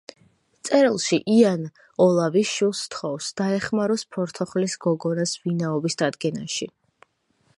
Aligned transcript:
წერილში 0.67 1.19
იან 1.33 1.67
ოლავი 2.05 2.43
შვილს 2.53 2.81
სთხოვს, 2.87 3.29
დაეხმაროს 3.43 4.05
ფორთოხლის 4.17 4.77
გოგონას 4.87 5.37
ვინაობის 5.45 6.01
დადგენაში. 6.03 6.73